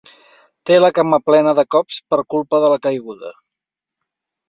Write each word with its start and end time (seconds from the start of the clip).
Té 0.69 0.77
la 0.79 0.89
cama 0.99 1.19
plena 1.27 1.53
de 1.61 1.67
cops 1.77 2.01
per 2.15 2.21
culpa 2.37 2.65
de 2.67 2.75
la 2.75 2.83
caiguda. 2.89 3.35